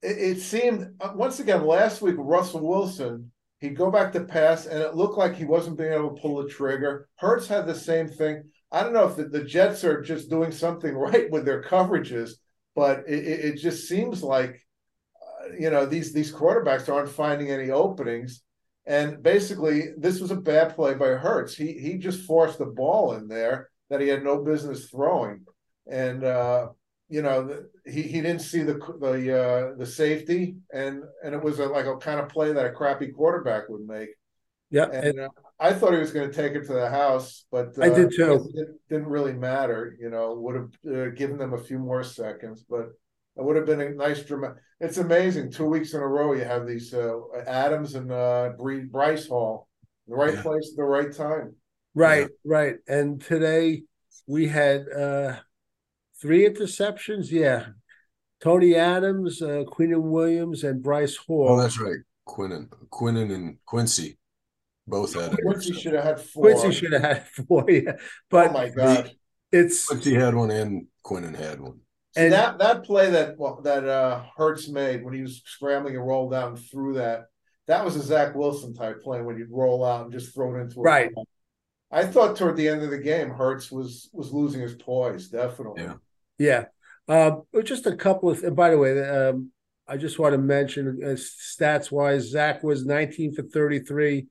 [0.06, 4.66] it, it seemed uh, once again last week Russell Wilson he'd go back to pass
[4.66, 7.08] and it looked like he wasn't being able to pull the trigger.
[7.16, 8.44] Hurts had the same thing.
[8.72, 12.32] I don't know if the, the Jets are just doing something right with their coverages,
[12.76, 14.62] but it, it, just seems like
[15.22, 18.42] uh, you know these these quarterbacks aren't finding any openings.
[18.88, 21.56] And basically, this was a bad play by Hurts.
[21.56, 25.46] He he just forced the ball in there that he had no business throwing,
[25.90, 26.68] and uh,
[27.10, 31.44] you know the, he he didn't see the the uh, the safety, and and it
[31.44, 34.10] was a, like a kind of play that a crappy quarterback would make.
[34.72, 37.78] Yeah, and, uh, I thought he was going to take it to the house, but
[37.78, 38.50] uh, I did too.
[38.56, 39.96] It didn't really matter.
[40.00, 42.88] You know, would have uh, given them a few more seconds, but
[43.38, 44.58] it would have been a nice dramatic.
[44.80, 45.52] It's amazing.
[45.52, 49.68] Two weeks in a row, you have these uh, Adams and uh, Bryce Hall,
[50.08, 50.42] the right yeah.
[50.42, 51.56] place at the right time.
[51.94, 52.28] Right, yeah.
[52.44, 52.76] right.
[52.88, 53.84] And today
[54.28, 55.38] we had uh,
[56.22, 57.32] three interceptions.
[57.32, 57.68] Yeah,
[58.42, 61.48] Tony Adams, uh, Quinnen Williams, and Bryce Hall.
[61.50, 61.98] Oh, that's right.
[62.28, 64.18] Quinnen, Quinnen, and Quincy
[64.88, 65.34] both had.
[65.34, 65.40] It.
[65.44, 66.44] Quincy should have had four.
[66.44, 67.66] Quincy should have had four.
[67.70, 67.94] Yeah,
[68.30, 69.12] but oh my god,
[69.52, 71.80] it's Quincy had one and Quinnen had one.
[72.18, 76.08] And that that play that well, that uh Hurts made when he was scrambling and
[76.08, 77.26] rolled down through that,
[77.68, 80.62] that was a Zach Wilson type play when you'd roll out and just throw it
[80.62, 81.14] into a right.
[81.14, 81.28] Ball.
[81.92, 85.84] I thought toward the end of the game, Hurts was was losing his poise, definitely.
[85.84, 85.96] Yeah.
[86.38, 86.66] Yeah.
[87.08, 88.44] Um, just a couple of.
[88.44, 89.52] And by the way, um,
[89.88, 94.28] I just want to mention uh, stats wise, Zach was 19 for 33,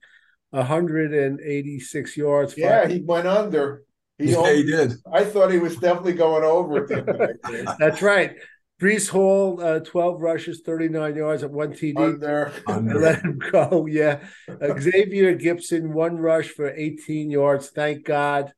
[0.50, 2.56] 186 yards.
[2.56, 2.90] Yeah, five.
[2.90, 3.82] he went under.
[4.18, 4.94] He, yeah, he did.
[5.12, 7.68] I thought he was definitely going over it.
[7.78, 8.36] That's right.
[8.80, 11.96] Breece Hall, uh, 12 rushes, 39 yards at one TD.
[11.96, 12.52] Under.
[12.66, 13.00] Under.
[13.00, 13.86] Let him go.
[13.86, 14.20] Yeah.
[14.48, 17.70] Uh, Xavier Gipson, one rush for 18 yards.
[17.70, 18.52] Thank God.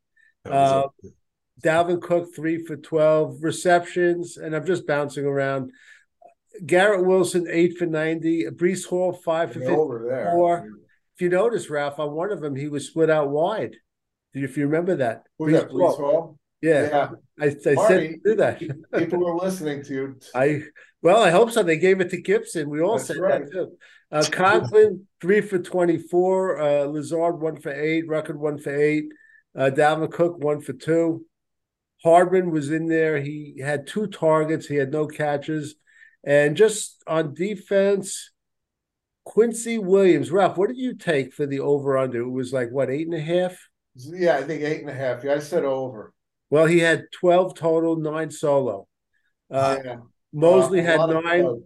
[0.44, 0.88] Uh,
[1.62, 4.36] Dalvin Cook, three for 12 receptions.
[4.36, 5.72] And I'm just bouncing around.
[6.64, 8.46] Garrett Wilson, eight for 90.
[8.50, 10.68] Breece Hall, five for 54.
[11.14, 13.76] If you notice, Ralph, on one of them, he was split out wide.
[14.32, 15.24] If you remember that.
[15.38, 16.38] Who's that, Breece Hall?
[16.60, 17.08] Yeah, yeah.
[17.40, 18.58] I, I Marty, said do that.
[18.96, 20.16] people are listening to you.
[20.34, 20.62] I
[21.02, 21.62] well, I hope so.
[21.62, 22.66] They gave it to Gipson.
[22.66, 23.44] We all That's said right.
[23.44, 23.76] that too.
[24.10, 26.60] Uh, Conklin three for twenty four.
[26.60, 28.08] Uh, Lazard one for eight.
[28.08, 29.04] Record one for eight.
[29.56, 31.24] Uh, Dalvin Cook one for two.
[32.04, 33.20] Hardman was in there.
[33.20, 34.66] He had two targets.
[34.66, 35.76] He had no catches,
[36.24, 38.30] and just on defense,
[39.24, 40.30] Quincy Williams.
[40.30, 42.20] Ralph, what did you take for the over under?
[42.20, 43.58] It was like what eight and a half.
[43.94, 45.24] Yeah, I think eight and a half.
[45.24, 46.12] Yeah, I said over.
[46.50, 48.86] Well, he had 12 total, nine solo.
[49.50, 49.96] Uh, yeah.
[50.32, 51.64] Mosley uh, had nine,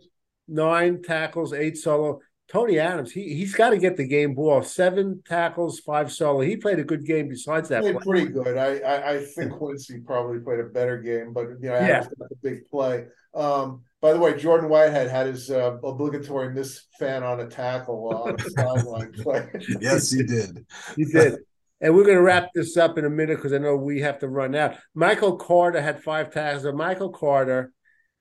[0.48, 2.20] nine tackles, eight solo.
[2.50, 4.62] Tony Adams, he he's got to get the game ball.
[4.62, 6.40] Seven tackles, five solo.
[6.40, 7.28] He played a good game.
[7.28, 8.56] Besides that, played pretty good.
[8.56, 12.26] I, I, I think Quincy probably played a better game, but you know, Adams yeah.
[12.30, 13.06] a big play.
[13.34, 18.08] Um, by the way, Jordan Whitehead had his uh, obligatory miss fan on a tackle
[18.08, 19.48] on the sideline play.
[19.80, 20.66] yes, he did.
[20.96, 21.36] he did.
[21.80, 24.18] And we're going to wrap this up in a minute because I know we have
[24.18, 24.76] to run out.
[24.94, 26.64] Michael Carter had five tackles.
[26.64, 27.72] And Michael Carter,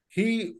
[0.08, 0.54] he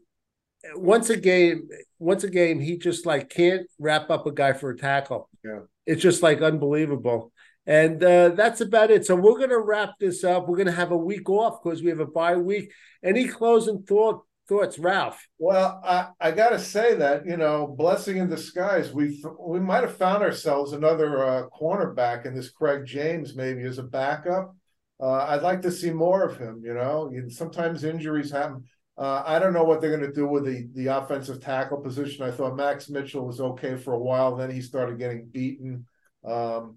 [0.74, 1.68] once a game,
[1.98, 5.28] once a game, he just like can't wrap up a guy for a tackle.
[5.44, 7.32] Yeah, it's just like unbelievable.
[7.66, 9.06] And uh, that's about it.
[9.06, 10.48] So we're going to wrap this up.
[10.48, 12.72] We're going to have a week off because we have a bye week.
[13.04, 15.24] Any closing thought thoughts, Ralph?
[15.38, 18.92] Well, I, I got to say that you know, blessing in disguise.
[18.92, 23.78] We we might have found ourselves another uh, cornerback in this Craig James, maybe as
[23.78, 24.54] a backup.
[25.00, 26.60] Uh, I'd like to see more of him.
[26.64, 28.64] You know, sometimes injuries happen.
[29.00, 32.22] Uh, I don't know what they're going to do with the the offensive tackle position.
[32.22, 35.86] I thought Max Mitchell was okay for a while, then he started getting beaten.
[36.22, 36.76] Um,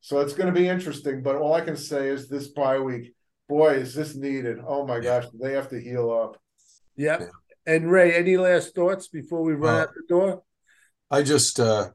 [0.00, 1.20] so it's going to be interesting.
[1.22, 3.12] But all I can say is this bye week,
[3.48, 4.58] boy, is this needed.
[4.64, 6.40] Oh my gosh, they have to heal up.
[6.96, 7.20] Yep.
[7.20, 7.26] Yeah.
[7.66, 10.42] And Ray, any last thoughts before we run uh, out the door?
[11.10, 11.90] I just uh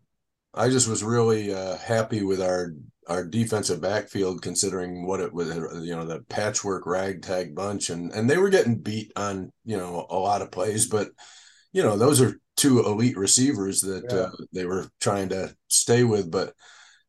[0.54, 2.74] I just was really uh happy with our
[3.10, 5.48] our defensive backfield considering what it was
[5.84, 10.06] you know the patchwork ragtag bunch and and they were getting beat on you know
[10.10, 11.10] a lot of plays but
[11.74, 14.18] you know those are two elite receivers that yeah.
[14.18, 16.54] uh, they were trying to stay with but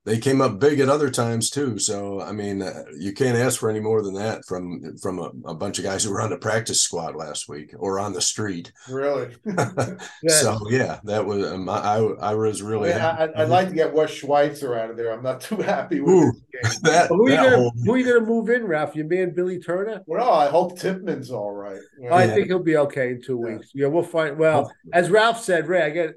[0.06, 1.78] they came up big at other times too.
[1.78, 5.30] So I mean, uh, you can't ask for any more than that from from a,
[5.50, 8.20] a, bunch of guys who were on the practice squad last week or on the
[8.22, 8.72] street.
[8.88, 9.36] Really?
[10.28, 12.92] so yeah, that was um, I I was really.
[12.92, 15.12] I would like to get Wes Schweitzer out of there.
[15.12, 16.32] I'm not too happy with Ooh,
[16.82, 17.08] that.
[17.08, 17.72] who, are you gonna, whole...
[17.84, 18.96] who are you gonna move in, Ralph?
[18.96, 20.02] Your man Billy Turner?
[20.06, 21.80] Well, I hope Tippmann's all right.
[22.00, 22.14] Yeah.
[22.14, 23.70] I think he'll be okay in two weeks.
[23.74, 24.38] Yeah, we'll find.
[24.38, 26.14] Well, as Ralph said, Ray, I get.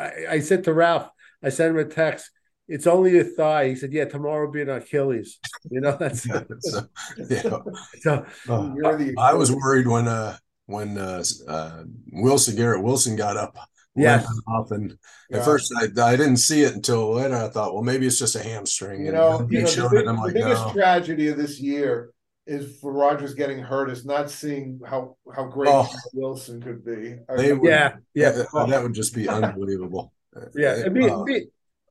[0.00, 1.10] I, I said to Ralph,
[1.42, 2.30] I sent him a text
[2.68, 3.68] it's only a thigh.
[3.68, 5.38] He said, "Yeah, tomorrow will be an Achilles."
[5.70, 6.42] You know, that's yeah.
[6.60, 6.88] So,
[7.28, 7.60] yeah.
[8.00, 13.36] so uh, I, I, was worried when uh when uh, uh Wilson Garrett Wilson got
[13.36, 13.56] up.
[13.96, 14.96] Yeah, off and
[15.28, 15.38] yeah.
[15.38, 17.34] at first I, I didn't see it until later.
[17.34, 19.04] I thought, well, maybe it's just a hamstring.
[19.04, 20.72] You know, you know the, big, the like, biggest no.
[20.72, 22.12] tragedy of this year
[22.46, 27.16] is for Rodgers getting hurt is not seeing how how great oh, Wilson could be.
[27.28, 30.12] Would, yeah, yeah, that, that, would just be unbelievable.
[30.54, 31.24] Yeah, uh,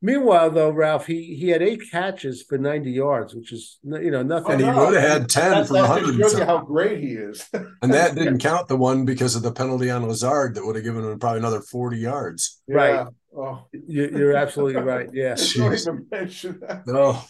[0.00, 4.22] Meanwhile, though, Ralph, he he had eight catches for 90 yards, which is you know
[4.22, 4.52] nothing.
[4.52, 6.18] And he would have had 10 That, from that 100.
[6.18, 7.48] just shows you how great he is.
[7.82, 10.84] And that didn't count the one because of the penalty on Lazard that would have
[10.84, 12.60] given him probably another 40 yards.
[12.68, 13.06] Right.
[13.36, 15.08] Oh, You, you're absolutely right.
[15.12, 15.32] Yeah.
[15.32, 15.82] I didn't Jeez.
[15.88, 16.82] even mention that.
[16.88, 17.24] Oh,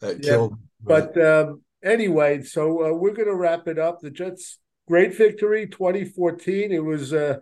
[0.00, 0.58] that Yeah, killed.
[0.82, 4.00] But um, anyway, so uh, we're going to wrap it up.
[4.00, 6.72] The Jets, great victory, 2014.
[6.72, 7.40] It was uh,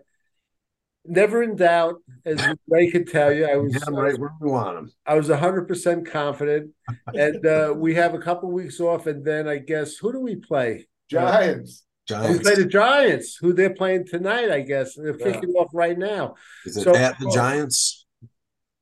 [1.09, 1.95] never in doubt,
[2.25, 3.45] as Ray could tell you.
[3.45, 4.91] I was yeah, right where we want him.
[5.05, 6.71] I was 100% confident.
[7.13, 10.35] And uh, we have a couple weeks off, and then I guess who do we
[10.35, 10.87] play?
[11.09, 11.83] Giants.
[12.07, 12.37] Giants.
[12.37, 14.95] We play the Giants, who they're playing tonight, I guess.
[14.95, 15.31] They're Yeah.
[15.31, 16.35] kicking off right now.
[16.65, 18.05] Is it So- at the Giants?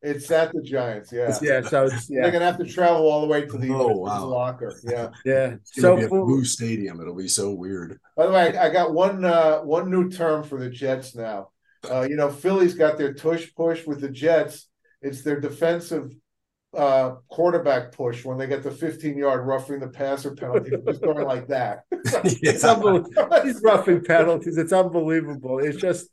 [0.03, 1.11] It's at the Giants.
[1.11, 1.35] Yeah.
[1.41, 4.25] Yeah, so it's They're gonna have to travel all the way to the Oh, wow.
[4.25, 4.79] locker.
[4.83, 5.09] Yeah.
[5.25, 5.55] yeah.
[5.55, 7.01] It's So be a for, blue stadium.
[7.01, 7.99] It'll be so weird.
[8.15, 11.49] By the way, I, I got one uh one new term for the Jets now.
[11.89, 14.67] Uh, you know, Philly's got their tush push with the Jets.
[15.01, 16.11] It's their defensive
[16.75, 21.25] uh quarterback push when they get the 15 yard roughing the passer penalty, just going
[21.25, 21.83] like that.
[21.91, 23.29] it's unbelievable.
[23.43, 25.59] These roughing penalties, it's unbelievable.
[25.59, 26.09] It's just,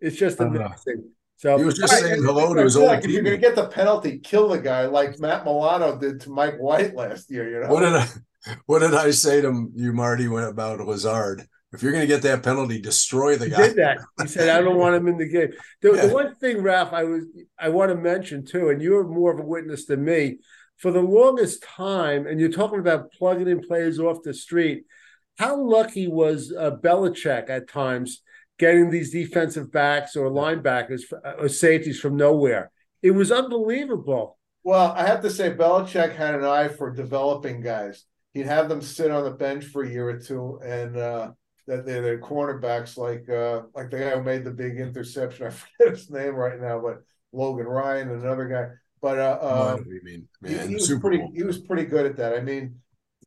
[0.00, 1.10] it's just amazing.
[1.36, 3.54] So He was just Right, saying hello to his old like if you're gonna get
[3.54, 7.48] the penalty, kill the guy like Matt Milano did to Mike White last year.
[7.50, 8.08] You know, What did I
[8.66, 11.46] what did I say to you, Marty, when about Lazard?
[11.72, 13.66] If you're gonna get that penalty, destroy the He guy.
[13.68, 13.98] did that.
[14.22, 15.52] He said, "I don't want him in the game."
[15.82, 16.06] The, Yeah.
[16.06, 17.24] the one thing, Ralph, I was
[17.58, 20.38] I want to mention too, and you're more of a witness than me.
[20.78, 24.84] For the longest time, and you're talking about plugging in players off the street.
[25.36, 28.22] How lucky was uh, Belichick at times
[28.58, 32.70] getting these defensive backs or linebackers uh, or safeties from nowhere?
[33.02, 34.38] It was unbelievable.
[34.64, 38.04] Well, I have to say, Belichick had an eye for developing guys.
[38.34, 41.30] He'd have them sit on the bench for a year or two, and uh,
[41.68, 45.46] that they're, they're cornerbacks like uh, like the guy who made the big interception.
[45.48, 47.02] I forget his name right now, but
[47.32, 48.70] Logan Ryan, another guy.
[49.00, 50.68] But uh, uh, What do you mean, he, man?
[50.68, 51.32] he was Super pretty Bowl.
[51.34, 52.34] he was pretty good at that.
[52.34, 52.80] I mean,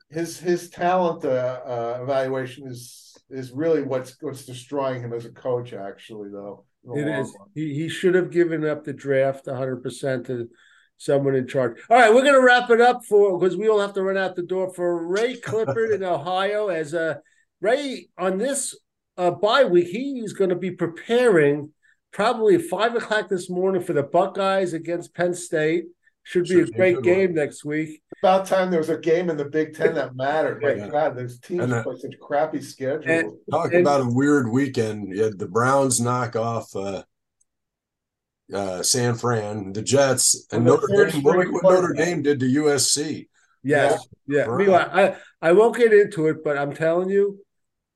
[0.09, 5.29] his his talent uh, uh, evaluation is is really what's what's destroying him as a
[5.31, 5.71] coach.
[5.73, 7.35] Actually, though, in the It long is.
[7.39, 7.47] run.
[7.55, 10.49] He he should have given up the draft 100 percent to
[10.97, 11.77] someone in charge.
[11.89, 14.35] All right, we're gonna wrap it up for because we all have to run out
[14.35, 16.67] the door for Ray Clifford in Ohio.
[16.67, 17.15] As uh,
[17.65, 18.75] Ray on this
[19.17, 21.71] uh, bye week, he's going to be preparing
[22.11, 25.85] probably five o'clock this morning for the Buckeyes against Penn State.
[26.23, 27.35] Should be Should a be a great good game one.
[27.35, 28.01] next week.
[28.21, 30.61] About time there was a game in the Big Ten that mattered.
[30.61, 30.87] My Yeah.
[30.89, 33.05] God, those teams And, uh, play such crappy schedules.
[33.07, 35.15] and- Talk And- about a weird weekend.
[35.15, 37.03] You had the Browns knock off uh,
[38.53, 41.23] uh, San Fran, the Jets, and And the Notre third Dame.
[41.23, 42.05] Look what Notre quarterback.
[42.05, 43.27] Dame did to USC.
[43.63, 44.41] Yes, yeah.
[44.43, 44.57] Right.
[44.59, 47.39] Meanwhile, I I won't get into it, but I'm telling you,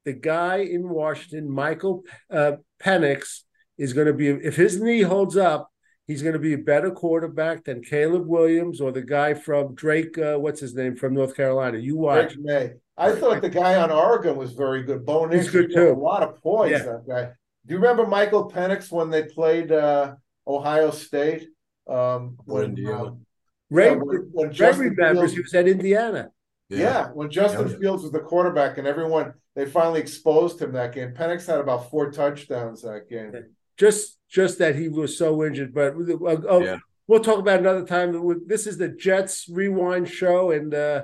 [0.06, 3.42] the guy in Washington, Michael uh, Penix,
[3.78, 5.70] is going to be if his knee holds up,
[6.08, 10.18] he's going to be a better quarterback than Caleb Williams or the guy from Drake.
[10.18, 11.78] Uh, what's his name from North Carolina?
[11.80, 12.34] You watch.
[12.36, 12.72] Drake Maye.
[12.98, 15.06] I thought the guy on Oregon was very good.
[15.06, 15.92] Bo Nix He's good, too.
[15.92, 16.80] A lot of points.
[16.80, 16.84] Yeah.
[16.86, 17.24] That guy.
[17.66, 20.16] Do you remember Michael Penix when they played uh,
[20.48, 21.48] Ohio State?
[21.90, 23.04] Um, when, Indiana.
[23.08, 23.26] um,
[23.70, 26.30] Ray, yeah, when, when Ray Justin remembers Fields- he was at Indiana.
[26.70, 27.08] Yeah.
[27.10, 27.80] when Justin Yeah, yeah.
[27.80, 31.14] Fields was the quarterback and everyone they finally exposed him that game.
[31.14, 33.32] Penix had about four touchdowns that game.
[33.78, 36.78] Just just that he was so injured, but uh, oh, Yeah.
[37.08, 38.40] we'll talk about it another time.
[38.48, 41.04] This is the Jets Rewind show, and uh,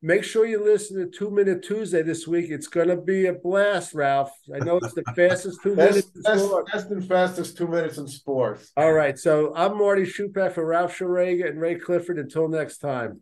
[0.00, 2.50] make sure you listen to Two Minute Tuesday this week.
[2.50, 4.30] It's going to be a blast, Ralph.
[4.54, 6.08] I know it's the fastest two minutes.
[6.14, 6.66] In best, sport.
[6.72, 8.72] best and fastest two minutes in sports.
[8.76, 12.18] All right, so I'm Marty Shupak for Ralph Sharega and Ray Clifford.
[12.18, 13.10] Until next time.